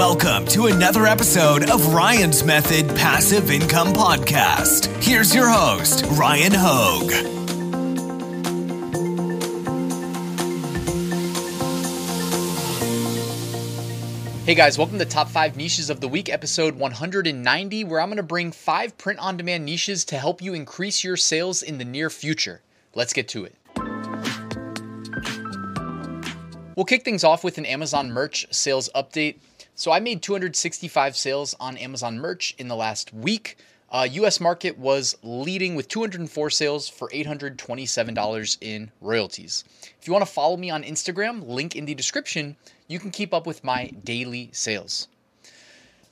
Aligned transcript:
Welcome 0.00 0.46
to 0.46 0.68
another 0.68 1.04
episode 1.04 1.68
of 1.68 1.92
Ryan's 1.92 2.42
Method 2.42 2.88
Passive 2.96 3.50
Income 3.50 3.88
Podcast. 3.88 4.86
Here's 5.04 5.34
your 5.34 5.46
host, 5.50 6.06
Ryan 6.12 6.52
Hogue. 6.54 7.12
Hey 14.46 14.54
guys, 14.54 14.78
welcome 14.78 14.98
to 14.98 15.04
Top 15.04 15.28
5 15.28 15.58
Niches 15.58 15.90
of 15.90 16.00
the 16.00 16.08
Week, 16.08 16.30
episode 16.30 16.76
190, 16.76 17.84
where 17.84 18.00
I'm 18.00 18.08
going 18.08 18.16
to 18.16 18.22
bring 18.22 18.52
five 18.52 18.96
print 18.96 19.18
on 19.18 19.36
demand 19.36 19.66
niches 19.66 20.06
to 20.06 20.16
help 20.16 20.40
you 20.40 20.54
increase 20.54 21.04
your 21.04 21.18
sales 21.18 21.62
in 21.62 21.76
the 21.76 21.84
near 21.84 22.08
future. 22.08 22.62
Let's 22.94 23.12
get 23.12 23.28
to 23.28 23.44
it. 23.44 23.54
We'll 26.74 26.86
kick 26.86 27.04
things 27.04 27.22
off 27.22 27.44
with 27.44 27.58
an 27.58 27.66
Amazon 27.66 28.10
merch 28.10 28.46
sales 28.50 28.88
update. 28.94 29.36
So 29.80 29.92
I 29.92 29.98
made 29.98 30.20
265 30.20 31.16
sales 31.16 31.54
on 31.58 31.78
Amazon 31.78 32.18
merch 32.18 32.54
in 32.58 32.68
the 32.68 32.76
last 32.76 33.14
week. 33.14 33.56
Uh, 33.90 34.06
US 34.10 34.38
market 34.38 34.76
was 34.76 35.16
leading 35.22 35.74
with 35.74 35.88
204 35.88 36.50
sales 36.50 36.86
for 36.86 37.08
$827 37.08 38.58
in 38.60 38.90
royalties. 39.00 39.64
If 39.98 40.06
you 40.06 40.12
want 40.12 40.26
to 40.26 40.30
follow 40.30 40.58
me 40.58 40.68
on 40.68 40.82
Instagram, 40.82 41.48
link 41.48 41.74
in 41.76 41.86
the 41.86 41.94
description, 41.94 42.56
you 42.88 42.98
can 42.98 43.10
keep 43.10 43.32
up 43.32 43.46
with 43.46 43.64
my 43.64 43.86
daily 44.04 44.50
sales. 44.52 45.08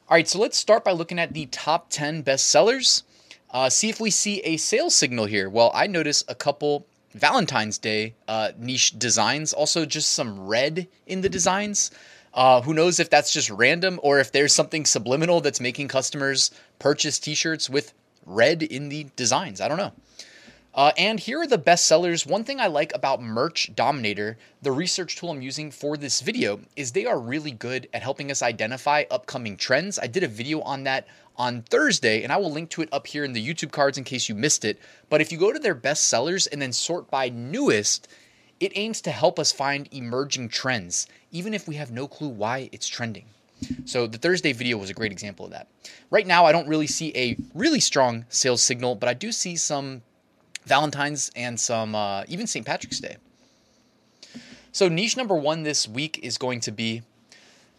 All 0.08 0.16
right, 0.16 0.26
so 0.26 0.38
let's 0.38 0.56
start 0.56 0.82
by 0.82 0.92
looking 0.92 1.18
at 1.18 1.34
the 1.34 1.44
top 1.44 1.90
10 1.90 2.22
best 2.22 2.46
sellers. 2.48 3.02
Uh, 3.50 3.68
see 3.68 3.90
if 3.90 4.00
we 4.00 4.10
see 4.10 4.40
a 4.44 4.56
sales 4.56 4.94
signal 4.94 5.26
here. 5.26 5.50
Well, 5.50 5.70
I 5.74 5.88
notice 5.88 6.24
a 6.26 6.34
couple 6.34 6.86
Valentine's 7.14 7.76
Day 7.76 8.14
uh, 8.28 8.52
niche 8.56 8.98
designs. 8.98 9.52
Also, 9.52 9.84
just 9.84 10.12
some 10.12 10.46
red 10.46 10.88
in 11.06 11.20
the 11.20 11.28
designs. 11.28 11.90
Uh, 12.38 12.62
who 12.62 12.72
knows 12.72 13.00
if 13.00 13.10
that's 13.10 13.32
just 13.32 13.50
random 13.50 13.98
or 14.00 14.20
if 14.20 14.30
there's 14.30 14.54
something 14.54 14.84
subliminal 14.84 15.40
that's 15.40 15.60
making 15.60 15.88
customers 15.88 16.52
purchase 16.78 17.18
t 17.18 17.34
shirts 17.34 17.68
with 17.68 17.92
red 18.24 18.62
in 18.62 18.88
the 18.88 19.08
designs. 19.16 19.60
I 19.60 19.66
don't 19.66 19.76
know. 19.76 19.90
Uh, 20.72 20.92
and 20.96 21.18
here 21.18 21.40
are 21.40 21.48
the 21.48 21.58
best 21.58 21.86
sellers. 21.86 22.24
One 22.24 22.44
thing 22.44 22.60
I 22.60 22.68
like 22.68 22.94
about 22.94 23.20
Merch 23.20 23.74
Dominator, 23.74 24.38
the 24.62 24.70
research 24.70 25.16
tool 25.16 25.32
I'm 25.32 25.42
using 25.42 25.72
for 25.72 25.96
this 25.96 26.20
video, 26.20 26.60
is 26.76 26.92
they 26.92 27.06
are 27.06 27.18
really 27.18 27.50
good 27.50 27.88
at 27.92 28.04
helping 28.04 28.30
us 28.30 28.40
identify 28.40 29.02
upcoming 29.10 29.56
trends. 29.56 29.98
I 29.98 30.06
did 30.06 30.22
a 30.22 30.28
video 30.28 30.60
on 30.60 30.84
that 30.84 31.08
on 31.36 31.62
Thursday, 31.62 32.22
and 32.22 32.32
I 32.32 32.36
will 32.36 32.52
link 32.52 32.70
to 32.70 32.82
it 32.82 32.88
up 32.92 33.08
here 33.08 33.24
in 33.24 33.32
the 33.32 33.44
YouTube 33.44 33.72
cards 33.72 33.98
in 33.98 34.04
case 34.04 34.28
you 34.28 34.36
missed 34.36 34.64
it. 34.64 34.78
But 35.10 35.20
if 35.20 35.32
you 35.32 35.38
go 35.38 35.52
to 35.52 35.58
their 35.58 35.74
best 35.74 36.04
sellers 36.04 36.46
and 36.46 36.62
then 36.62 36.72
sort 36.72 37.10
by 37.10 37.30
newest, 37.30 38.06
it 38.60 38.72
aims 38.74 39.00
to 39.02 39.10
help 39.10 39.38
us 39.38 39.52
find 39.52 39.88
emerging 39.92 40.48
trends, 40.48 41.06
even 41.30 41.54
if 41.54 41.68
we 41.68 41.76
have 41.76 41.90
no 41.90 42.08
clue 42.08 42.28
why 42.28 42.68
it's 42.72 42.88
trending. 42.88 43.26
So 43.84 44.06
the 44.06 44.18
Thursday 44.18 44.52
video 44.52 44.76
was 44.76 44.90
a 44.90 44.94
great 44.94 45.12
example 45.12 45.44
of 45.44 45.50
that. 45.52 45.68
Right 46.10 46.26
now, 46.26 46.44
I 46.44 46.52
don't 46.52 46.68
really 46.68 46.86
see 46.86 47.12
a 47.16 47.36
really 47.54 47.80
strong 47.80 48.24
sales 48.28 48.62
signal, 48.62 48.94
but 48.94 49.08
I 49.08 49.14
do 49.14 49.32
see 49.32 49.56
some 49.56 50.02
Valentine's 50.64 51.30
and 51.34 51.58
some 51.58 51.94
uh, 51.94 52.24
even 52.28 52.46
St. 52.46 52.64
Patrick's 52.64 53.00
Day. 53.00 53.16
So 54.70 54.88
niche 54.88 55.16
number 55.16 55.34
one 55.34 55.62
this 55.62 55.88
week 55.88 56.20
is 56.22 56.38
going 56.38 56.60
to 56.60 56.70
be 56.70 57.02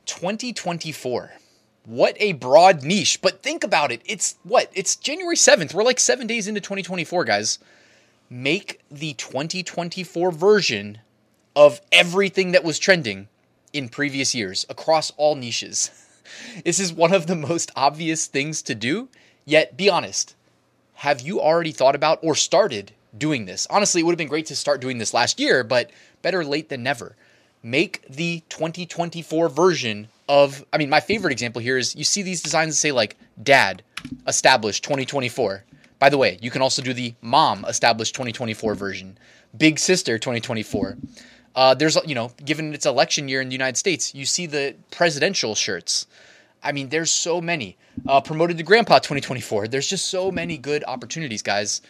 2024. 0.05 1.31
What 1.85 2.17
a 2.19 2.33
broad 2.33 2.83
niche, 2.83 3.21
but 3.21 3.41
think 3.41 3.63
about 3.63 3.91
it. 3.91 4.01
It's 4.05 4.35
what? 4.43 4.69
It's 4.73 4.95
January 4.95 5.35
7th. 5.35 5.73
We're 5.73 5.83
like 5.83 5.99
seven 5.99 6.27
days 6.27 6.47
into 6.47 6.59
2024, 6.59 7.23
guys. 7.23 7.59
Make 8.29 8.79
the 8.91 9.13
2024 9.13 10.31
version 10.31 10.99
of 11.55 11.81
everything 11.91 12.51
that 12.51 12.63
was 12.63 12.77
trending 12.77 13.27
in 13.73 13.89
previous 13.89 14.35
years 14.35 14.67
across 14.69 15.11
all 15.17 15.35
niches. 15.35 15.91
This 16.63 16.79
is 16.79 16.93
one 16.93 17.11
of 17.11 17.25
the 17.25 17.35
most 17.35 17.71
obvious 17.75 18.27
things 18.27 18.61
to 18.61 18.75
do, 18.75 19.09
yet 19.45 19.75
be 19.75 19.89
honest. 19.89 20.35
Have 20.93 21.21
you 21.21 21.41
already 21.41 21.71
thought 21.71 21.95
about 21.95 22.19
or 22.21 22.35
started 22.35 22.91
doing 23.17 23.45
this? 23.45 23.65
Honestly, 23.71 24.01
it 24.01 24.03
would 24.03 24.11
have 24.11 24.19
been 24.19 24.27
great 24.27 24.45
to 24.45 24.55
start 24.55 24.79
doing 24.79 24.99
this 24.99 25.11
last 25.11 25.39
year, 25.39 25.63
but 25.63 25.89
better 26.21 26.45
late 26.45 26.69
than 26.69 26.83
never. 26.83 27.15
Make 27.63 28.07
the 28.07 28.43
2024 28.49 29.49
version 29.49 30.07
of, 30.27 30.63
I 30.71 30.77
mean, 30.77 30.91
my 30.91 30.99
favorite 30.99 31.31
example 31.31 31.63
here 31.63 31.79
is 31.79 31.95
you 31.95 32.03
see 32.03 32.21
these 32.21 32.43
designs 32.43 32.75
that 32.75 32.79
say 32.79 32.91
like 32.91 33.17
dad 33.41 33.81
established 34.27 34.83
2024. 34.83 35.63
By 35.99 36.09
the 36.09 36.17
way, 36.17 36.39
you 36.41 36.49
can 36.49 36.61
also 36.61 36.81
do 36.81 36.93
the 36.93 37.13
mom 37.21 37.65
established 37.65 38.15
2024 38.15 38.73
version, 38.73 39.17
big 39.57 39.77
sister 39.77 40.17
2024. 40.17 40.97
Uh, 41.55 41.73
there's, 41.73 41.97
you 42.05 42.15
know, 42.15 42.31
given 42.45 42.73
its 42.73 42.85
election 42.85 43.27
year 43.27 43.41
in 43.41 43.49
the 43.49 43.53
United 43.53 43.77
States, 43.77 44.15
you 44.15 44.25
see 44.25 44.45
the 44.45 44.75
presidential 44.91 45.55
shirts. 45.55 46.07
I 46.63 46.71
mean, 46.71 46.89
there's 46.89 47.11
so 47.11 47.41
many. 47.41 47.77
Uh, 48.07 48.21
promoted 48.21 48.57
to 48.57 48.63
Grandpa 48.63 48.99
2024. 48.99 49.67
There's 49.67 49.87
just 49.87 50.05
so 50.05 50.31
many 50.31 50.57
good 50.57 50.83
opportunities, 50.87 51.41
guys. 51.41 51.81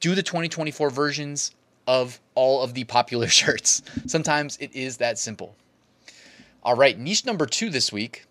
Do 0.00 0.14
the 0.14 0.22
2024 0.22 0.90
versions 0.90 1.52
of 1.86 2.20
all 2.34 2.62
of 2.62 2.74
the 2.74 2.84
popular 2.84 3.26
shirts. 3.40 3.82
Sometimes 4.06 4.56
it 4.58 4.74
is 4.74 4.98
that 4.98 5.18
simple. 5.18 5.56
All 6.62 6.76
right, 6.76 6.96
niche 6.96 7.26
number 7.26 7.46
two 7.46 7.70
this 7.70 7.92
week 7.92 8.24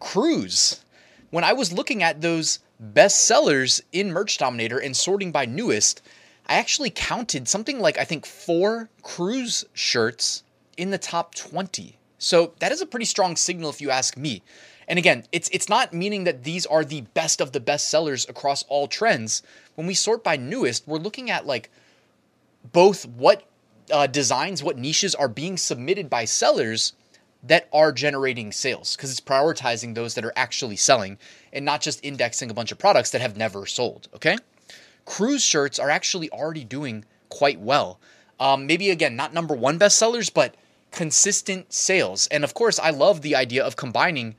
cruise. 0.00 0.82
When 1.30 1.44
I 1.44 1.52
was 1.52 1.72
looking 1.72 2.02
at 2.02 2.20
those 2.20 2.58
best 2.80 3.26
sellers 3.26 3.82
in 3.92 4.12
Merch 4.12 4.38
Dominator 4.38 4.78
and 4.78 4.96
sorting 4.96 5.30
by 5.30 5.44
newest, 5.44 6.02
I 6.46 6.54
actually 6.54 6.90
counted 6.90 7.46
something 7.46 7.78
like, 7.78 7.98
I 7.98 8.04
think, 8.04 8.26
four 8.26 8.88
cruise 9.02 9.64
shirts 9.74 10.42
in 10.76 10.90
the 10.90 10.98
top 10.98 11.34
20. 11.34 11.96
So 12.18 12.54
that 12.58 12.72
is 12.72 12.80
a 12.80 12.86
pretty 12.86 13.04
strong 13.06 13.36
signal 13.36 13.70
if 13.70 13.80
you 13.80 13.90
ask 13.90 14.16
me. 14.16 14.42
And 14.88 14.98
again, 14.98 15.24
it's 15.30 15.48
it's 15.52 15.68
not 15.68 15.94
meaning 15.94 16.24
that 16.24 16.42
these 16.42 16.66
are 16.66 16.84
the 16.84 17.02
best 17.02 17.40
of 17.40 17.52
the 17.52 17.60
best 17.60 17.88
sellers 17.88 18.28
across 18.28 18.64
all 18.64 18.88
trends. 18.88 19.42
When 19.76 19.86
we 19.86 19.94
sort 19.94 20.24
by 20.24 20.36
newest, 20.36 20.88
we're 20.88 20.98
looking 20.98 21.30
at 21.30 21.46
like 21.46 21.70
both 22.72 23.06
what 23.06 23.44
uh, 23.92 24.08
designs, 24.08 24.64
what 24.64 24.76
niches 24.76 25.14
are 25.14 25.28
being 25.28 25.56
submitted 25.56 26.10
by 26.10 26.24
sellers 26.24 26.94
that 27.42 27.68
are 27.72 27.92
generating 27.92 28.52
sales 28.52 28.96
because 28.96 29.10
it's 29.10 29.20
prioritizing 29.20 29.94
those 29.94 30.14
that 30.14 30.24
are 30.24 30.32
actually 30.36 30.76
selling 30.76 31.18
and 31.52 31.64
not 31.64 31.80
just 31.80 32.04
indexing 32.04 32.50
a 32.50 32.54
bunch 32.54 32.70
of 32.70 32.78
products 32.78 33.10
that 33.10 33.20
have 33.20 33.36
never 33.36 33.66
sold. 33.66 34.08
Okay, 34.14 34.36
cruise 35.04 35.42
shirts 35.42 35.78
are 35.78 35.90
actually 35.90 36.30
already 36.30 36.64
doing 36.64 37.04
quite 37.28 37.60
well. 37.60 37.98
Um, 38.38 38.66
maybe 38.66 38.90
again, 38.90 39.16
not 39.16 39.34
number 39.34 39.54
one 39.54 39.78
best 39.78 39.98
sellers, 39.98 40.30
but 40.30 40.54
consistent 40.90 41.72
sales. 41.72 42.26
And 42.28 42.44
of 42.44 42.54
course, 42.54 42.78
I 42.78 42.90
love 42.90 43.22
the 43.22 43.36
idea 43.36 43.64
of 43.64 43.76
combining 43.76 44.34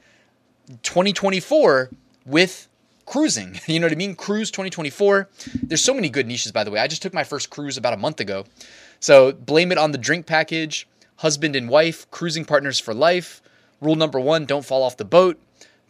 2024 0.84 1.90
with 2.25 2.67
cruising. 3.06 3.59
You 3.67 3.79
know 3.79 3.85
what 3.85 3.94
I 3.94 3.95
mean? 3.95 4.16
Cruise 4.16 4.51
2024. 4.51 5.29
There's 5.63 5.84
so 5.84 5.94
many 5.94 6.09
good 6.09 6.28
niches, 6.28 6.51
by 6.51 6.63
the 6.63 6.72
way. 6.72 6.79
I 6.79 6.88
just 6.88 7.01
took 7.01 7.13
my 7.13 7.23
first 7.23 7.50
cruise 7.50 7.78
about 7.78 7.94
a 7.94 7.97
month 7.97 8.19
ago. 8.19 8.45
So 9.00 9.31
blame 9.31 9.72
it 9.72 9.78
on 9.78 9.91
the 9.91 9.97
drink 9.97 10.25
package, 10.25 10.88
husband 11.21 11.55
and 11.55 11.69
wife, 11.69 12.09
cruising 12.09 12.45
partners 12.45 12.79
for 12.79 12.95
life. 12.95 13.43
Rule 13.79 13.95
number 13.95 14.19
one 14.19 14.45
don't 14.45 14.65
fall 14.65 14.81
off 14.81 14.97
the 14.97 15.05
boat. 15.05 15.39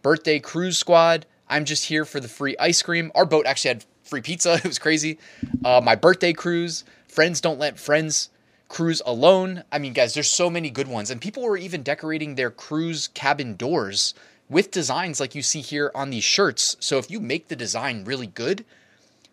Birthday 0.02 0.40
cruise 0.40 0.78
squad. 0.78 1.26
I'm 1.50 1.64
just 1.64 1.86
here 1.86 2.04
for 2.04 2.20
the 2.20 2.28
free 2.28 2.56
ice 2.60 2.82
cream. 2.82 3.12
Our 3.16 3.26
boat 3.26 3.46
actually 3.46 3.70
had 3.70 3.86
free 4.04 4.22
pizza. 4.22 4.54
It 4.64 4.66
was 4.66 4.80
crazy. 4.80 5.18
Uh, 5.64 5.80
my 5.82 5.96
birthday 5.96 6.34
cruise. 6.34 6.84
Friends 7.08 7.40
don't 7.40 7.60
let 7.60 7.80
friends 7.80 8.30
cruise 8.68 9.02
alone. 9.06 9.64
I 9.72 9.80
mean, 9.80 9.94
guys, 9.94 10.14
there's 10.14 10.30
so 10.30 10.50
many 10.50 10.70
good 10.70 10.88
ones. 10.88 11.10
And 11.10 11.22
people 11.22 11.44
were 11.44 11.58
even 11.58 11.82
decorating 11.82 12.36
their 12.36 12.52
cruise 12.52 13.08
cabin 13.14 13.56
doors 13.56 14.14
with 14.50 14.72
designs 14.72 15.22
like 15.22 15.34
you 15.34 15.42
see 15.42 15.62
here 15.62 15.92
on 15.96 16.10
these 16.10 16.26
shirts. 16.26 16.76
So 16.82 16.98
if 16.98 17.10
you 17.10 17.22
make 17.22 17.48
the 17.48 17.56
design 17.56 18.04
really 18.04 18.28
good, 18.28 18.66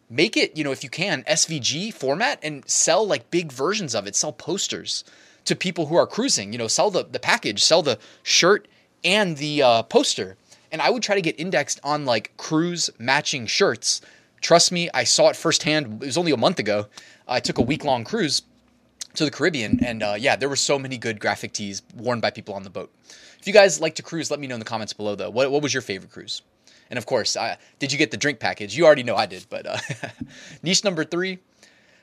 make 0.08 0.36
it, 0.36 0.56
you 0.56 0.62
know, 0.62 0.72
if 0.72 0.84
you 0.84 0.90
can, 0.90 1.24
SVG 1.24 1.92
format 1.92 2.38
and 2.40 2.68
sell 2.68 3.04
like 3.04 3.32
big 3.32 3.50
versions 3.50 3.96
of 3.96 4.06
it, 4.06 4.14
sell 4.14 4.32
posters 4.32 5.02
to 5.48 5.56
people 5.56 5.86
who 5.86 5.96
are 5.96 6.06
cruising, 6.06 6.52
you 6.52 6.58
know, 6.58 6.68
sell 6.68 6.90
the, 6.90 7.04
the 7.04 7.18
package, 7.18 7.62
sell 7.62 7.82
the 7.82 7.98
shirt 8.22 8.68
and 9.02 9.36
the 9.38 9.62
uh, 9.62 9.82
poster. 9.82 10.36
And 10.70 10.82
I 10.82 10.90
would 10.90 11.02
try 11.02 11.14
to 11.14 11.22
get 11.22 11.40
indexed 11.40 11.80
on 11.82 12.04
like 12.04 12.36
cruise 12.36 12.90
matching 12.98 13.46
shirts. 13.46 14.00
Trust 14.40 14.70
me, 14.70 14.90
I 14.92 15.04
saw 15.04 15.28
it 15.28 15.36
firsthand. 15.36 16.02
It 16.02 16.06
was 16.06 16.18
only 16.18 16.32
a 16.32 16.36
month 16.36 16.58
ago. 16.58 16.86
I 17.26 17.40
took 17.40 17.58
a 17.58 17.62
week 17.62 17.84
long 17.84 18.04
cruise 18.04 18.42
to 19.14 19.24
the 19.24 19.30
Caribbean, 19.30 19.82
and 19.82 20.02
uh, 20.02 20.16
yeah, 20.18 20.36
there 20.36 20.48
were 20.48 20.56
so 20.56 20.78
many 20.78 20.98
good 20.98 21.18
graphic 21.18 21.52
tees 21.52 21.82
worn 21.96 22.20
by 22.20 22.30
people 22.30 22.54
on 22.54 22.62
the 22.62 22.70
boat. 22.70 22.92
If 23.40 23.46
you 23.46 23.52
guys 23.52 23.80
like 23.80 23.94
to 23.96 24.02
cruise, 24.02 24.30
let 24.30 24.38
me 24.38 24.46
know 24.46 24.54
in 24.54 24.60
the 24.60 24.66
comments 24.66 24.92
below. 24.92 25.14
Though, 25.14 25.30
what, 25.30 25.50
what 25.50 25.62
was 25.62 25.72
your 25.72 25.82
favorite 25.82 26.12
cruise? 26.12 26.42
And 26.90 26.98
of 26.98 27.06
course, 27.06 27.36
uh, 27.36 27.56
did 27.78 27.92
you 27.92 27.98
get 27.98 28.10
the 28.10 28.16
drink 28.16 28.38
package? 28.38 28.76
You 28.76 28.86
already 28.86 29.02
know 29.02 29.16
I 29.16 29.26
did. 29.26 29.46
But 29.48 29.66
uh, 29.66 29.78
niche 30.62 30.84
number 30.84 31.04
three. 31.04 31.38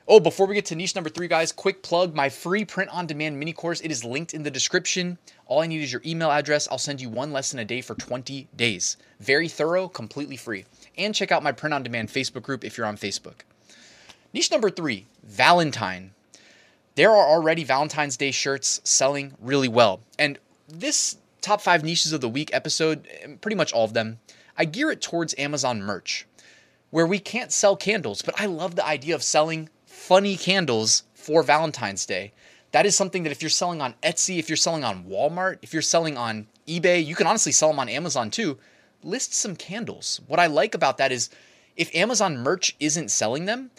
Oh, 0.08 0.20
before 0.20 0.46
we 0.46 0.54
get 0.54 0.66
to 0.66 0.76
niche 0.76 0.94
number 0.94 1.10
three, 1.10 1.26
guys, 1.26 1.50
quick 1.50 1.82
plug 1.82 2.14
my 2.14 2.28
free 2.28 2.64
print 2.64 2.90
on 2.90 3.06
demand 3.06 3.38
mini 3.38 3.52
course. 3.52 3.80
It 3.80 3.90
is 3.90 4.04
linked 4.04 4.34
in 4.34 4.44
the 4.44 4.50
description. 4.52 5.18
All 5.46 5.60
I 5.60 5.66
need 5.66 5.82
is 5.82 5.92
your 5.92 6.02
email 6.06 6.30
address. 6.30 6.68
I'll 6.70 6.78
send 6.78 7.00
you 7.00 7.08
one 7.08 7.32
lesson 7.32 7.58
a 7.58 7.64
day 7.64 7.80
for 7.80 7.96
20 7.96 8.46
days. 8.54 8.96
Very 9.18 9.48
thorough, 9.48 9.88
completely 9.88 10.36
free. 10.36 10.64
And 10.96 11.12
check 11.12 11.32
out 11.32 11.42
my 11.42 11.50
print 11.50 11.74
on 11.74 11.82
demand 11.82 12.10
Facebook 12.10 12.42
group 12.42 12.64
if 12.64 12.78
you're 12.78 12.86
on 12.86 12.96
Facebook. 12.96 13.40
Niche 14.32 14.52
number 14.52 14.70
three 14.70 15.06
Valentine 15.24 16.12
there 16.96 17.10
are 17.10 17.28
already 17.28 17.62
Valentine's 17.62 18.16
Day 18.16 18.30
shirts 18.30 18.80
selling 18.82 19.34
really 19.38 19.68
well. 19.68 20.00
And 20.18 20.38
this 20.66 21.18
top 21.42 21.60
five 21.60 21.84
niches 21.84 22.12
of 22.14 22.22
the 22.22 22.28
week 22.28 22.50
episode, 22.54 23.06
eh, 23.22 23.34
pretty 23.40 23.54
much 23.54 23.72
all 23.74 23.84
of 23.84 23.92
them, 23.92 24.18
I 24.56 24.64
gear 24.64 24.90
it 24.90 25.02
towards 25.02 25.34
Amazon 25.36 25.82
merch, 25.82 26.26
where 26.90 27.06
we 27.06 27.18
can't 27.18 27.52
sell 27.52 27.76
candles, 27.76 28.22
but 28.22 28.40
I 28.40 28.46
love 28.46 28.76
the 28.76 28.86
idea 28.86 29.14
of 29.14 29.22
selling 29.22 29.68
funny 29.96 30.36
candles 30.36 31.02
for 31.14 31.42
Valentine's 31.42 32.06
Day. 32.06 32.32
That 32.70 32.86
is 32.86 32.94
something 32.94 33.24
that 33.24 33.32
if 33.32 33.42
you're 33.42 33.48
selling 33.48 33.80
on 33.80 33.94
Etsy, 34.04 34.38
if 34.38 34.48
you're 34.48 34.56
selling 34.56 34.84
on 34.84 35.04
Walmart, 35.04 35.58
if 35.62 35.72
you're 35.72 35.82
selling 35.82 36.16
on 36.16 36.46
eBay, 36.68 37.04
you 37.04 37.16
can 37.16 37.26
honestly 37.26 37.50
sell 37.50 37.70
them 37.70 37.80
on 37.80 37.88
Amazon 37.88 38.30
too. 38.30 38.58
List 39.02 39.34
some 39.34 39.56
candles. 39.56 40.20
What 40.28 40.38
I 40.38 40.46
like 40.46 40.76
about 40.76 40.98
that 40.98 41.10
is 41.10 41.30
if 41.76 41.92
Amazon 41.92 42.38
merch 42.38 42.76
isn't 42.78 43.10
selling 43.10 43.46
them, 43.46 43.70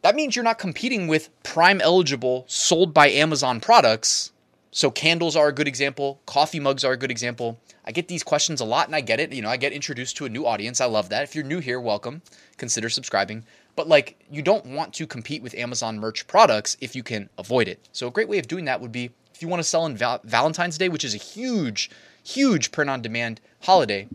that 0.00 0.16
means 0.16 0.34
you're 0.34 0.42
not 0.42 0.58
competing 0.58 1.06
with 1.06 1.30
prime 1.44 1.80
eligible 1.80 2.44
sold 2.48 2.92
by 2.92 3.08
Amazon 3.10 3.60
products. 3.60 4.32
So 4.72 4.90
candles 4.90 5.36
are 5.36 5.48
a 5.48 5.54
good 5.54 5.68
example, 5.68 6.20
coffee 6.26 6.60
mugs 6.60 6.82
are 6.82 6.92
a 6.92 6.96
good 6.96 7.10
example. 7.10 7.60
I 7.84 7.92
get 7.92 8.08
these 8.08 8.22
questions 8.22 8.60
a 8.60 8.64
lot 8.64 8.86
and 8.86 8.96
I 8.96 9.00
get 9.00 9.20
it. 9.20 9.32
You 9.32 9.42
know, 9.42 9.48
I 9.48 9.56
get 9.58 9.72
introduced 9.72 10.16
to 10.16 10.24
a 10.24 10.28
new 10.28 10.46
audience. 10.46 10.80
I 10.80 10.86
love 10.86 11.08
that. 11.10 11.24
If 11.24 11.34
you're 11.34 11.44
new 11.44 11.58
here, 11.58 11.80
welcome. 11.80 12.22
Consider 12.56 12.88
subscribing. 12.88 13.44
But 13.74 13.88
like 13.88 14.18
you 14.30 14.42
don't 14.42 14.66
want 14.66 14.92
to 14.94 15.06
compete 15.06 15.42
with 15.42 15.54
Amazon 15.54 15.98
merch 15.98 16.26
products 16.26 16.76
if 16.80 16.94
you 16.94 17.02
can 17.02 17.28
avoid 17.38 17.68
it. 17.68 17.88
So 17.92 18.06
a 18.06 18.10
great 18.10 18.28
way 18.28 18.38
of 18.38 18.48
doing 18.48 18.66
that 18.66 18.80
would 18.80 18.92
be 18.92 19.10
if 19.34 19.40
you 19.40 19.48
want 19.48 19.60
to 19.60 19.68
sell 19.68 19.82
on 19.82 19.96
Val- 19.96 20.20
Valentine's 20.24 20.78
Day, 20.78 20.88
which 20.88 21.04
is 21.04 21.14
a 21.14 21.18
huge 21.18 21.90
huge 22.24 22.70
print 22.70 22.88
on 22.88 23.02
demand 23.02 23.40
holiday, 23.62 24.06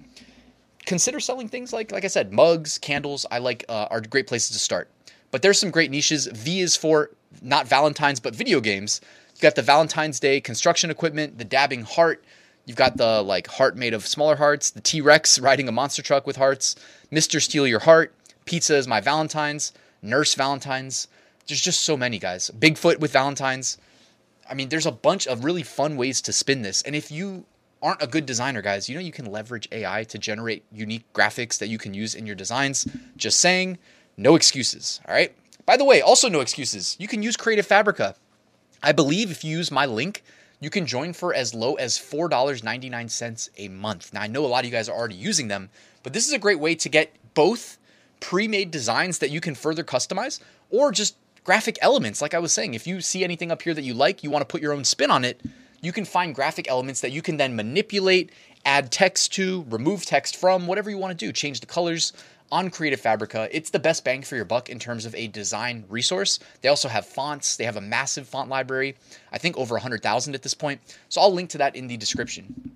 consider 0.85 1.19
selling 1.19 1.49
things 1.49 1.73
like 1.73 1.91
like 1.91 2.05
I 2.05 2.07
said, 2.07 2.31
mugs, 2.31 2.77
candles. 2.77 3.25
I 3.31 3.39
like 3.39 3.65
uh, 3.69 3.87
are 3.89 4.01
great 4.01 4.27
places 4.27 4.51
to 4.51 4.59
start. 4.59 4.89
But 5.31 5.41
there's 5.41 5.59
some 5.59 5.71
great 5.71 5.91
niches. 5.91 6.27
V 6.27 6.61
is 6.61 6.75
for 6.75 7.11
not 7.41 7.67
Valentine's 7.67 8.19
but 8.19 8.35
video 8.35 8.61
games. 8.61 9.01
You 9.35 9.41
got 9.41 9.55
the 9.55 9.61
Valentine's 9.61 10.19
Day 10.19 10.39
construction 10.41 10.89
equipment, 10.89 11.37
the 11.37 11.45
dabbing 11.45 11.83
heart. 11.83 12.23
You've 12.65 12.77
got 12.77 12.97
the 12.97 13.21
like 13.21 13.47
heart 13.47 13.77
made 13.77 13.93
of 13.93 14.05
smaller 14.05 14.35
hearts, 14.35 14.71
the 14.71 14.81
T 14.81 15.01
Rex 15.01 15.39
riding 15.39 15.67
a 15.67 15.71
monster 15.71 16.01
truck 16.01 16.25
with 16.25 16.37
hearts, 16.37 16.75
Mr. 17.11 17.41
Steal 17.41 17.67
Your 17.67 17.79
Heart, 17.79 18.13
Pizza 18.47 18.75
is 18.75 18.87
my 18.87 19.01
Valentine's, 19.01 19.73
Nurse 20.01 20.33
Valentine's. 20.33 21.09
There's 21.47 21.61
just 21.61 21.81
so 21.81 21.95
many 21.95 22.17
guys. 22.17 22.49
Bigfoot 22.57 22.99
with 22.99 23.11
Valentine's. 23.11 23.77
I 24.49 24.53
mean, 24.53 24.69
there's 24.69 24.85
a 24.85 24.91
bunch 24.91 25.27
of 25.27 25.43
really 25.43 25.63
fun 25.63 25.97
ways 25.97 26.21
to 26.21 26.33
spin 26.33 26.61
this. 26.61 26.81
And 26.81 26.95
if 26.95 27.11
you 27.11 27.45
aren't 27.81 28.01
a 28.01 28.07
good 28.07 28.25
designer, 28.25 28.61
guys, 28.61 28.87
you 28.87 28.95
know 28.95 29.01
you 29.01 29.11
can 29.11 29.31
leverage 29.31 29.67
AI 29.71 30.05
to 30.05 30.17
generate 30.17 30.63
unique 30.71 31.11
graphics 31.13 31.59
that 31.59 31.67
you 31.67 31.77
can 31.77 31.93
use 31.93 32.15
in 32.15 32.25
your 32.25 32.35
designs. 32.35 32.87
Just 33.17 33.39
saying, 33.39 33.77
no 34.15 34.35
excuses. 34.35 35.01
All 35.07 35.13
right. 35.13 35.35
By 35.65 35.75
the 35.75 35.83
way, 35.83 36.01
also 36.01 36.29
no 36.29 36.39
excuses. 36.39 36.95
You 36.99 37.09
can 37.09 37.21
use 37.21 37.35
Creative 37.35 37.67
Fabrica. 37.67 38.15
I 38.81 38.93
believe 38.93 39.29
if 39.29 39.43
you 39.43 39.57
use 39.57 39.71
my 39.71 39.85
link, 39.85 40.23
you 40.61 40.69
can 40.69 40.85
join 40.85 41.11
for 41.11 41.33
as 41.33 41.53
low 41.53 41.75
as 41.75 41.99
$4.99 41.99 43.49
a 43.57 43.67
month. 43.67 44.13
Now, 44.13 44.21
I 44.21 44.27
know 44.27 44.45
a 44.45 44.47
lot 44.47 44.59
of 44.59 44.65
you 44.65 44.71
guys 44.71 44.87
are 44.87 44.97
already 44.97 45.15
using 45.15 45.49
them, 45.49 45.69
but 46.01 46.13
this 46.13 46.25
is 46.25 46.33
a 46.33 46.39
great 46.39 46.59
way 46.59 46.75
to 46.75 46.87
get 46.87 47.13
both 47.33 47.77
pre 48.19 48.47
made 48.47 48.71
designs 48.71 49.19
that 49.19 49.29
you 49.29 49.41
can 49.41 49.55
further 49.55 49.83
customize 49.83 50.39
or 50.69 50.91
just 50.91 51.15
graphic 51.43 51.77
elements. 51.81 52.21
Like 52.21 52.33
I 52.33 52.39
was 52.39 52.51
saying, 52.51 52.73
if 52.73 52.85
you 52.85 53.01
see 53.01 53.23
anything 53.23 53.51
up 53.51 53.61
here 53.61 53.73
that 53.73 53.83
you 53.83 53.93
like, 53.93 54.23
you 54.23 54.29
want 54.29 54.41
to 54.41 54.51
put 54.51 54.61
your 54.61 54.73
own 54.73 54.83
spin 54.83 55.09
on 55.09 55.23
it, 55.23 55.41
you 55.81 55.91
can 55.91 56.05
find 56.05 56.35
graphic 56.35 56.69
elements 56.69 57.01
that 57.01 57.11
you 57.11 57.21
can 57.21 57.37
then 57.37 57.55
manipulate, 57.55 58.31
add 58.65 58.91
text 58.91 59.33
to, 59.35 59.65
remove 59.69 60.05
text 60.05 60.35
from, 60.35 60.67
whatever 60.67 60.89
you 60.89 60.97
want 60.97 61.17
to 61.17 61.25
do, 61.25 61.31
change 61.31 61.59
the 61.59 61.65
colors 61.65 62.13
on 62.51 62.69
Creative 62.69 62.99
Fabrica. 62.99 63.47
It's 63.51 63.69
the 63.69 63.79
best 63.79 64.03
bang 64.03 64.21
for 64.21 64.35
your 64.35 64.45
buck 64.45 64.69
in 64.69 64.79
terms 64.79 65.05
of 65.05 65.13
a 65.15 65.27
design 65.27 65.85
resource. 65.89 66.39
They 66.61 66.69
also 66.69 66.87
have 66.87 67.05
fonts, 67.05 67.57
they 67.57 67.65
have 67.65 67.77
a 67.77 67.81
massive 67.81 68.27
font 68.27 68.49
library, 68.49 68.95
I 69.31 69.37
think 69.37 69.57
over 69.57 69.75
100,000 69.75 70.33
at 70.33 70.41
this 70.41 70.53
point. 70.53 70.81
So 71.09 71.21
I'll 71.21 71.33
link 71.33 71.49
to 71.51 71.57
that 71.59 71.75
in 71.75 71.87
the 71.87 71.97
description. 71.97 72.73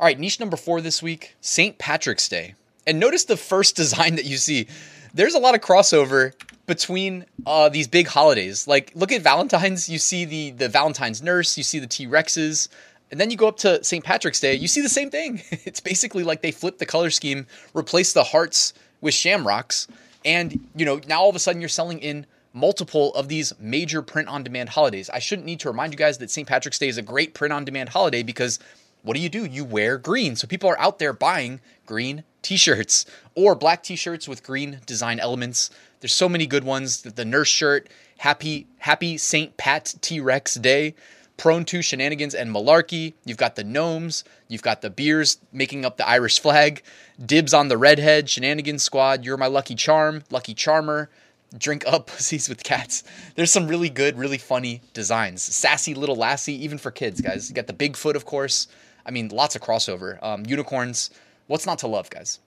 All 0.00 0.06
right, 0.06 0.18
niche 0.18 0.40
number 0.40 0.56
four 0.56 0.80
this 0.80 1.02
week 1.02 1.36
St. 1.40 1.76
Patrick's 1.78 2.28
Day. 2.28 2.54
And 2.88 2.98
notice 2.98 3.24
the 3.24 3.36
first 3.36 3.76
design 3.76 4.16
that 4.16 4.24
you 4.24 4.38
see. 4.38 4.66
There's 5.12 5.34
a 5.34 5.38
lot 5.38 5.54
of 5.54 5.60
crossover 5.60 6.32
between 6.66 7.26
uh, 7.46 7.68
these 7.68 7.86
big 7.86 8.08
holidays. 8.08 8.66
Like, 8.66 8.92
look 8.94 9.12
at 9.12 9.22
Valentine's. 9.22 9.88
You 9.88 9.98
see 9.98 10.24
the 10.24 10.50
the 10.52 10.68
Valentine's 10.68 11.22
nurse. 11.22 11.56
You 11.58 11.64
see 11.64 11.78
the 11.78 11.86
T 11.86 12.06
Rexes. 12.06 12.68
And 13.10 13.20
then 13.20 13.30
you 13.30 13.36
go 13.36 13.48
up 13.48 13.58
to 13.58 13.82
St. 13.82 14.04
Patrick's 14.04 14.40
Day, 14.40 14.54
you 14.54 14.68
see 14.68 14.82
the 14.82 14.88
same 14.88 15.10
thing. 15.10 15.42
It's 15.64 15.80
basically 15.80 16.24
like 16.24 16.42
they 16.42 16.50
flipped 16.50 16.78
the 16.78 16.86
color 16.86 17.10
scheme, 17.10 17.46
replaced 17.72 18.12
the 18.12 18.24
hearts 18.24 18.74
with 19.00 19.14
shamrocks, 19.14 19.88
and 20.24 20.60
you 20.76 20.84
know, 20.84 21.00
now 21.08 21.22
all 21.22 21.30
of 21.30 21.36
a 21.36 21.38
sudden 21.38 21.62
you're 21.62 21.70
selling 21.70 22.00
in 22.00 22.26
multiple 22.52 23.14
of 23.14 23.28
these 23.28 23.52
major 23.58 24.02
print 24.02 24.28
on 24.28 24.42
demand 24.42 24.70
holidays. 24.70 25.08
I 25.10 25.20
shouldn't 25.20 25.46
need 25.46 25.60
to 25.60 25.68
remind 25.68 25.92
you 25.92 25.98
guys 25.98 26.18
that 26.18 26.30
St. 26.30 26.46
Patrick's 26.46 26.78
Day 26.78 26.88
is 26.88 26.98
a 26.98 27.02
great 27.02 27.32
print 27.32 27.52
on 27.52 27.64
demand 27.64 27.90
holiday 27.90 28.22
because 28.22 28.58
what 29.02 29.14
do 29.14 29.20
you 29.20 29.28
do? 29.28 29.44
You 29.44 29.64
wear 29.64 29.96
green. 29.96 30.36
So 30.36 30.46
people 30.46 30.68
are 30.68 30.78
out 30.78 30.98
there 30.98 31.12
buying 31.12 31.60
green 31.86 32.24
t-shirts 32.42 33.06
or 33.34 33.54
black 33.54 33.82
t-shirts 33.82 34.28
with 34.28 34.42
green 34.42 34.80
design 34.86 35.20
elements. 35.20 35.70
There's 36.00 36.12
so 36.12 36.28
many 36.28 36.46
good 36.46 36.64
ones. 36.64 37.02
The 37.02 37.24
nurse 37.24 37.48
shirt, 37.48 37.88
happy 38.18 38.66
happy 38.78 39.18
St. 39.18 39.56
Pat 39.56 39.94
T-Rex 40.00 40.54
Day, 40.54 40.94
prone 41.36 41.64
to 41.66 41.82
shenanigans 41.82 42.34
and 42.34 42.54
malarkey. 42.54 43.14
You've 43.24 43.38
got 43.38 43.56
the 43.56 43.64
gnomes, 43.64 44.24
you've 44.48 44.62
got 44.62 44.82
the 44.82 44.90
beers 44.90 45.38
making 45.52 45.84
up 45.84 45.96
the 45.96 46.08
Irish 46.08 46.40
flag, 46.40 46.82
dibs 47.24 47.54
on 47.54 47.68
the 47.68 47.78
redhead, 47.78 48.28
shenanigans 48.28 48.82
squad, 48.82 49.24
you're 49.24 49.36
my 49.36 49.46
lucky 49.46 49.74
charm, 49.74 50.22
lucky 50.30 50.54
charmer, 50.54 51.10
drink 51.56 51.84
up 51.86 52.06
pussies 52.08 52.48
with 52.48 52.62
cats. 52.62 53.04
There's 53.34 53.52
some 53.52 53.66
really 53.66 53.88
good, 53.88 54.18
really 54.18 54.38
funny 54.38 54.82
designs. 54.92 55.42
Sassy 55.42 55.94
little 55.94 56.16
lassie, 56.16 56.62
even 56.64 56.78
for 56.78 56.90
kids, 56.90 57.20
guys. 57.20 57.48
You 57.48 57.54
got 57.54 57.66
the 57.66 57.72
Bigfoot, 57.72 58.14
of 58.14 58.24
course. 58.24 58.68
I 59.06 59.10
mean, 59.10 59.28
lots 59.28 59.56
of 59.56 59.62
crossover. 59.62 60.22
Um, 60.22 60.44
unicorns. 60.46 61.10
What's 61.48 61.66
not 61.66 61.80
to 61.80 61.88
love, 61.88 62.10
guys? 62.10 62.38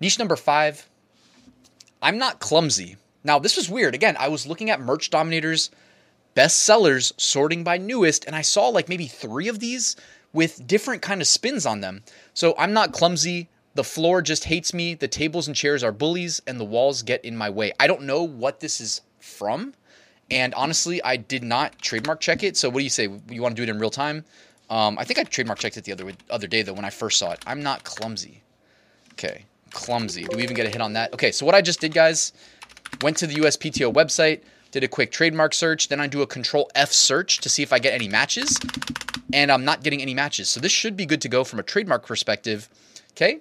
Niche 0.00 0.18
number 0.18 0.36
five 0.36 0.88
I'm 2.00 2.18
not 2.18 2.40
clumsy. 2.40 2.96
Now, 3.24 3.38
this 3.38 3.56
was 3.56 3.68
weird. 3.68 3.94
Again, 3.94 4.16
I 4.18 4.28
was 4.28 4.46
looking 4.46 4.70
at 4.70 4.80
Merch 4.80 5.10
Dominator's 5.10 5.70
best 6.34 6.58
sellers 6.60 7.12
sorting 7.16 7.64
by 7.64 7.76
newest, 7.76 8.24
and 8.24 8.36
I 8.36 8.42
saw 8.42 8.68
like 8.68 8.88
maybe 8.88 9.06
three 9.06 9.48
of 9.48 9.58
these 9.58 9.96
with 10.32 10.66
different 10.66 11.02
kind 11.02 11.20
of 11.20 11.26
spins 11.26 11.66
on 11.66 11.80
them. 11.80 12.04
So 12.34 12.54
I'm 12.58 12.72
not 12.72 12.92
clumsy. 12.92 13.48
The 13.74 13.82
floor 13.82 14.22
just 14.22 14.44
hates 14.44 14.72
me. 14.72 14.94
The 14.94 15.08
tables 15.08 15.48
and 15.48 15.56
chairs 15.56 15.82
are 15.82 15.92
bullies, 15.92 16.40
and 16.46 16.60
the 16.60 16.64
walls 16.64 17.02
get 17.02 17.24
in 17.24 17.36
my 17.36 17.50
way. 17.50 17.72
I 17.80 17.86
don't 17.86 18.02
know 18.02 18.22
what 18.22 18.60
this 18.60 18.80
is 18.80 19.00
from. 19.18 19.74
And 20.30 20.54
honestly, 20.54 21.02
I 21.02 21.16
did 21.16 21.42
not 21.42 21.80
trademark 21.80 22.20
check 22.20 22.42
it. 22.42 22.56
So 22.56 22.68
what 22.68 22.78
do 22.78 22.84
you 22.84 22.90
say? 22.90 23.08
You 23.28 23.42
want 23.42 23.56
to 23.56 23.60
do 23.64 23.68
it 23.70 23.74
in 23.74 23.80
real 23.80 23.90
time? 23.90 24.24
Um, 24.68 24.98
I 24.98 25.04
think 25.04 25.18
I 25.18 25.24
trademark 25.24 25.58
checked 25.58 25.76
it 25.76 25.84
the 25.84 25.92
other 25.92 26.10
other 26.30 26.46
day 26.46 26.62
though 26.62 26.72
when 26.72 26.84
I 26.84 26.90
first 26.90 27.18
saw 27.18 27.32
it. 27.32 27.40
I'm 27.46 27.62
not 27.62 27.84
clumsy. 27.84 28.42
Okay, 29.12 29.44
clumsy. 29.70 30.24
Do 30.24 30.36
we 30.36 30.42
even 30.42 30.56
get 30.56 30.66
a 30.66 30.70
hit 30.70 30.80
on 30.80 30.92
that? 30.94 31.12
Okay, 31.14 31.32
so 31.32 31.46
what 31.46 31.54
I 31.54 31.62
just 31.62 31.80
did, 31.80 31.94
guys, 31.94 32.32
went 33.02 33.16
to 33.18 33.26
the 33.26 33.36
USPTO 33.36 33.92
website, 33.92 34.42
did 34.72 34.84
a 34.84 34.88
quick 34.88 35.10
trademark 35.10 35.54
search, 35.54 35.88
then 35.88 36.00
I 36.00 36.06
do 36.06 36.22
a 36.22 36.26
Control 36.26 36.70
F 36.74 36.92
search 36.92 37.38
to 37.38 37.48
see 37.48 37.62
if 37.62 37.72
I 37.72 37.78
get 37.78 37.94
any 37.94 38.08
matches, 38.08 38.58
and 39.32 39.50
I'm 39.50 39.64
not 39.64 39.82
getting 39.82 40.02
any 40.02 40.14
matches. 40.14 40.48
So 40.48 40.60
this 40.60 40.72
should 40.72 40.96
be 40.96 41.06
good 41.06 41.22
to 41.22 41.28
go 41.28 41.44
from 41.44 41.60
a 41.60 41.62
trademark 41.62 42.04
perspective. 42.04 42.68
Okay, 43.12 43.38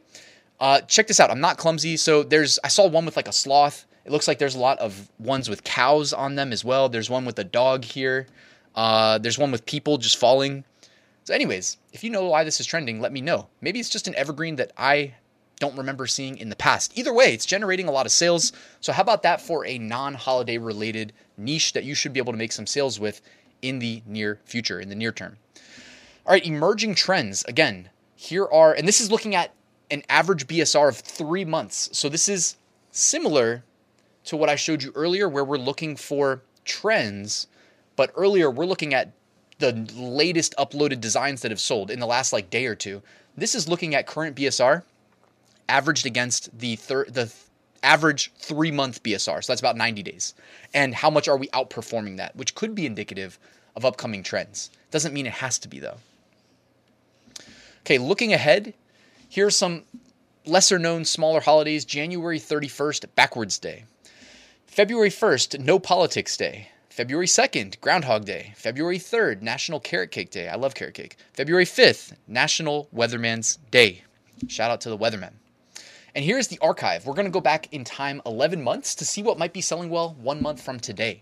uh, 0.59 0.81
check 0.81 1.07
this 1.07 1.19
out. 1.19 1.31
I'm 1.31 1.41
not 1.41 1.57
clumsy. 1.57 1.97
So 1.97 2.23
there's 2.23 2.59
I 2.63 2.67
saw 2.69 2.87
one 2.87 3.05
with 3.05 3.15
like 3.15 3.27
a 3.27 3.33
sloth. 3.33 3.85
It 4.05 4.11
looks 4.11 4.27
like 4.27 4.37
there's 4.37 4.55
a 4.55 4.59
lot 4.59 4.77
of 4.79 5.09
ones 5.17 5.49
with 5.49 5.63
cows 5.63 6.13
on 6.13 6.35
them 6.35 6.53
as 6.53 6.63
well. 6.63 6.87
There's 6.89 7.09
one 7.09 7.25
with 7.25 7.39
a 7.39 7.43
dog 7.43 7.83
here. 7.83 8.27
Uh, 8.75 9.17
there's 9.17 9.37
one 9.37 9.51
with 9.51 9.65
people 9.65 9.97
just 9.97 10.17
falling. 10.17 10.63
So, 11.25 11.33
anyways, 11.33 11.77
if 11.91 12.03
you 12.03 12.11
know 12.11 12.25
why 12.25 12.43
this 12.43 12.59
is 12.59 12.67
trending, 12.67 13.01
let 13.01 13.11
me 13.11 13.19
know. 13.19 13.47
Maybe 13.59 13.79
it's 13.79 13.89
just 13.89 14.07
an 14.07 14.13
evergreen 14.13 14.57
that 14.57 14.71
I 14.77 15.15
don't 15.59 15.75
remember 15.75 16.05
seeing 16.05 16.37
in 16.37 16.49
the 16.49 16.55
past. 16.55 16.95
Either 16.95 17.11
way, 17.11 17.33
it's 17.33 17.47
generating 17.47 17.87
a 17.87 17.91
lot 17.91 18.05
of 18.05 18.11
sales. 18.11 18.53
So, 18.79 18.93
how 18.93 19.01
about 19.01 19.23
that 19.23 19.41
for 19.41 19.65
a 19.65 19.79
non 19.79 20.13
holiday 20.13 20.59
related 20.59 21.13
niche 21.35 21.73
that 21.73 21.83
you 21.83 21.95
should 21.95 22.13
be 22.13 22.19
able 22.19 22.33
to 22.33 22.37
make 22.37 22.51
some 22.51 22.67
sales 22.67 22.99
with 22.99 23.21
in 23.63 23.79
the 23.79 24.03
near 24.05 24.39
future, 24.45 24.79
in 24.79 24.89
the 24.89 24.95
near 24.95 25.11
term? 25.11 25.37
All 26.27 26.33
right, 26.33 26.45
emerging 26.45 26.93
trends. 26.93 27.43
Again, 27.45 27.89
here 28.15 28.45
are, 28.45 28.73
and 28.73 28.87
this 28.87 29.01
is 29.01 29.09
looking 29.09 29.33
at 29.33 29.51
an 29.89 30.03
average 30.07 30.45
BSR 30.45 30.89
of 30.89 30.97
three 30.97 31.43
months. 31.43 31.89
So, 31.91 32.07
this 32.07 32.29
is 32.29 32.57
similar 32.91 33.63
to 34.25 34.37
what 34.37 34.49
I 34.49 34.55
showed 34.55 34.83
you 34.83 34.91
earlier, 34.93 35.27
where 35.27 35.43
we're 35.43 35.57
looking 35.57 35.95
for 35.95 36.43
trends. 36.65 37.47
But 37.95 38.11
earlier, 38.15 38.51
we're 38.51 38.65
looking 38.67 38.93
at 38.93 39.11
the 39.59 39.73
latest 39.95 40.53
uploaded 40.57 40.99
designs 40.99 41.41
that 41.41 41.51
have 41.51 41.59
sold 41.59 41.89
in 41.89 41.99
the 41.99 42.05
last 42.05 42.33
like 42.33 42.49
day 42.49 42.65
or 42.65 42.75
two. 42.75 43.01
This 43.37 43.55
is 43.55 43.67
looking 43.67 43.95
at 43.95 44.07
current 44.07 44.35
BSR 44.35 44.83
averaged 45.67 46.05
against 46.05 46.57
the 46.57 46.75
the 46.75 47.25
th- 47.25 47.33
average 47.83 48.31
3 48.39 48.71
month 48.71 49.03
BSR. 49.03 49.43
So 49.43 49.51
that's 49.51 49.61
about 49.61 49.77
90 49.77 50.01
days. 50.03 50.33
And 50.73 50.95
how 50.95 51.09
much 51.09 51.27
are 51.27 51.37
we 51.37 51.47
outperforming 51.49 52.17
that, 52.17 52.35
which 52.35 52.55
could 52.55 52.73
be 52.73 52.85
indicative 52.85 53.37
of 53.75 53.85
upcoming 53.85 54.23
trends. 54.23 54.69
Doesn't 54.91 55.13
mean 55.13 55.27
it 55.27 55.33
has 55.33 55.59
to 55.59 55.67
be 55.67 55.79
though. 55.79 55.97
Okay, 57.81 57.97
looking 57.97 58.33
ahead, 58.33 58.73
here 59.29 59.47
are 59.47 59.51
some 59.51 59.83
lesser 60.45 60.79
known 60.79 61.05
smaller 61.05 61.41
holidays. 61.41 61.85
January 61.85 62.39
31st, 62.39 63.05
backwards 63.15 63.59
day. 63.59 63.83
February 64.65 65.09
1st, 65.09 65.59
no 65.59 65.77
politics 65.77 66.35
day. 66.37 66.69
February 66.95 67.27
2nd, 67.27 67.81
Groundhog 67.81 68.23
Day. 68.23 68.53
February 68.55 68.97
3rd, 68.97 69.41
National 69.41 69.81
Carrot 69.81 70.11
Cake 70.11 70.29
Day. 70.29 70.47
I 70.47 70.55
love 70.55 70.75
carrot 70.75 70.93
cake. 70.93 71.17
February 71.33 71.65
5th, 71.65 72.13
National 72.25 72.87
Weatherman's 72.95 73.59
Day. 73.69 74.03
Shout 74.47 74.71
out 74.71 74.79
to 74.79 74.89
the 74.89 74.97
weatherman. 74.97 75.33
And 76.15 76.23
here's 76.23 76.47
the 76.47 76.57
archive. 76.59 77.05
We're 77.05 77.13
going 77.13 77.25
to 77.25 77.31
go 77.31 77.41
back 77.41 77.67
in 77.73 77.83
time 77.83 78.21
11 78.25 78.63
months 78.63 78.95
to 78.95 79.03
see 79.03 79.21
what 79.21 79.37
might 79.37 79.51
be 79.51 79.59
selling 79.59 79.89
well 79.89 80.15
one 80.21 80.41
month 80.41 80.61
from 80.61 80.79
today. 80.79 81.21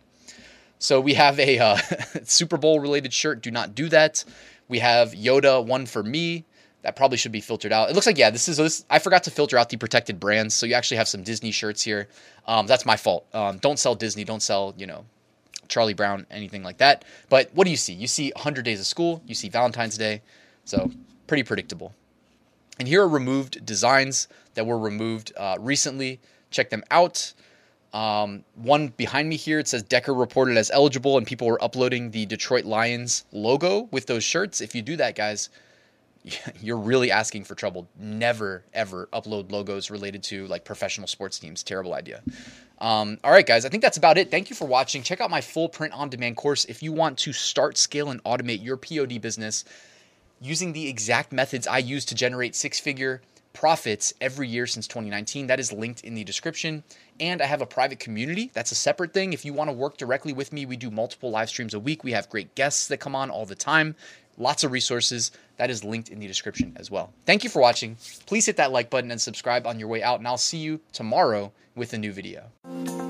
So 0.77 1.01
we 1.01 1.15
have 1.15 1.39
a 1.39 1.57
uh, 1.57 1.77
Super 2.23 2.57
Bowl 2.57 2.79
related 2.79 3.11
shirt. 3.11 3.41
Do 3.41 3.49
not 3.49 3.73
do 3.73 3.89
that. 3.89 4.23
We 4.67 4.77
have 4.77 5.13
Yoda, 5.13 5.65
one 5.65 5.87
for 5.87 6.03
me. 6.03 6.45
That 6.83 6.95
probably 6.95 7.17
should 7.17 7.31
be 7.31 7.41
filtered 7.41 7.73
out. 7.73 7.89
It 7.89 7.95
looks 7.95 8.05
like, 8.05 8.19
yeah, 8.19 8.29
this 8.29 8.47
is, 8.47 8.57
this, 8.57 8.85
I 8.91 8.99
forgot 8.99 9.23
to 9.23 9.31
filter 9.31 9.57
out 9.57 9.69
the 9.69 9.77
protected 9.77 10.19
brands. 10.19 10.53
So 10.53 10.67
you 10.67 10.75
actually 10.75 10.97
have 10.97 11.07
some 11.07 11.23
Disney 11.23 11.49
shirts 11.49 11.81
here. 11.81 12.09
Um, 12.45 12.67
that's 12.67 12.85
my 12.85 12.95
fault. 12.95 13.25
Um, 13.33 13.57
don't 13.57 13.79
sell 13.79 13.95
Disney. 13.95 14.23
Don't 14.23 14.43
sell, 14.43 14.75
you 14.77 14.85
know, 14.85 15.05
Charlie 15.73 15.95
Brown, 15.95 16.27
anything 16.29 16.61
like 16.61 16.77
that. 16.77 17.03
But 17.29 17.49
what 17.55 17.65
do 17.65 17.71
you 17.71 17.77
see? 17.77 17.93
You 17.93 18.05
see 18.05 18.31
100 18.35 18.63
Days 18.63 18.79
of 18.79 18.85
School. 18.85 19.23
You 19.25 19.33
see 19.33 19.49
Valentine's 19.49 19.97
Day. 19.97 20.21
So 20.65 20.91
pretty 21.25 21.41
predictable. 21.41 21.95
And 22.77 22.87
here 22.87 23.01
are 23.01 23.07
removed 23.07 23.65
designs 23.65 24.27
that 24.53 24.67
were 24.67 24.77
removed 24.77 25.33
uh, 25.35 25.57
recently. 25.59 26.19
Check 26.51 26.69
them 26.69 26.83
out. 26.91 27.33
Um, 27.91 28.43
one 28.55 28.89
behind 28.89 29.29
me 29.29 29.35
here, 29.35 29.57
it 29.57 29.67
says 29.67 29.81
Decker 29.81 30.13
reported 30.13 30.57
as 30.57 30.69
eligible, 30.69 31.17
and 31.17 31.25
people 31.25 31.47
were 31.47 31.63
uploading 31.63 32.11
the 32.11 32.25
Detroit 32.27 32.65
Lions 32.65 33.25
logo 33.31 33.87
with 33.91 34.05
those 34.05 34.23
shirts. 34.23 34.61
If 34.61 34.75
you 34.75 34.83
do 34.83 34.95
that, 34.97 35.15
guys, 35.15 35.49
you're 36.61 36.77
really 36.77 37.11
asking 37.11 37.43
for 37.43 37.55
trouble. 37.55 37.87
Never, 37.97 38.63
ever 38.73 39.09
upload 39.13 39.51
logos 39.51 39.89
related 39.91 40.23
to 40.23 40.47
like 40.47 40.65
professional 40.65 41.07
sports 41.07 41.39
teams. 41.39 41.63
Terrible 41.63 41.93
idea. 41.93 42.21
Um, 42.79 43.17
all 43.23 43.31
right, 43.31 43.45
guys, 43.45 43.65
I 43.65 43.69
think 43.69 43.83
that's 43.83 43.97
about 43.97 44.17
it. 44.17 44.31
Thank 44.31 44.49
you 44.49 44.55
for 44.55 44.67
watching. 44.67 45.03
Check 45.03 45.21
out 45.21 45.29
my 45.29 45.41
full 45.41 45.69
print 45.69 45.93
on 45.93 46.09
demand 46.09 46.37
course 46.37 46.65
if 46.65 46.83
you 46.83 46.91
want 46.91 47.17
to 47.19 47.33
start, 47.33 47.77
scale, 47.77 48.09
and 48.09 48.23
automate 48.23 48.63
your 48.63 48.77
POD 48.77 49.21
business 49.21 49.63
using 50.41 50.73
the 50.73 50.89
exact 50.89 51.31
methods 51.31 51.67
I 51.67 51.77
use 51.77 52.03
to 52.05 52.15
generate 52.15 52.55
six 52.55 52.79
figure 52.79 53.21
profits 53.53 54.13
every 54.19 54.47
year 54.47 54.67
since 54.67 54.87
2019. 54.87 55.47
That 55.47 55.59
is 55.59 55.71
linked 55.71 56.03
in 56.03 56.15
the 56.15 56.23
description. 56.23 56.83
And 57.19 57.41
I 57.41 57.45
have 57.45 57.61
a 57.61 57.65
private 57.65 57.99
community. 57.99 58.51
That's 58.53 58.71
a 58.71 58.75
separate 58.75 59.13
thing. 59.13 59.31
If 59.31 59.45
you 59.45 59.53
want 59.53 59.69
to 59.69 59.73
work 59.73 59.97
directly 59.97 60.33
with 60.33 60.51
me, 60.51 60.65
we 60.65 60.75
do 60.75 60.89
multiple 60.89 61.29
live 61.29 61.49
streams 61.49 61.73
a 61.73 61.79
week. 61.79 62.03
We 62.03 62.11
have 62.11 62.29
great 62.29 62.55
guests 62.55 62.87
that 62.87 62.97
come 62.97 63.15
on 63.15 63.29
all 63.29 63.45
the 63.45 63.55
time. 63.55 63.95
Lots 64.37 64.63
of 64.63 64.71
resources. 64.71 65.31
That 65.57 65.69
is 65.69 65.83
linked 65.83 66.09
in 66.09 66.19
the 66.19 66.27
description 66.27 66.75
as 66.77 66.89
well. 66.89 67.13
Thank 67.25 67.43
you 67.43 67.49
for 67.49 67.61
watching. 67.61 67.97
Please 68.25 68.45
hit 68.45 68.57
that 68.57 68.71
like 68.71 68.89
button 68.89 69.11
and 69.11 69.21
subscribe 69.21 69.67
on 69.67 69.79
your 69.79 69.87
way 69.87 70.01
out. 70.01 70.19
And 70.19 70.27
I'll 70.27 70.37
see 70.37 70.57
you 70.57 70.79
tomorrow 70.91 71.51
with 71.75 71.93
a 71.93 71.97
new 71.97 72.11
video. 72.11 73.02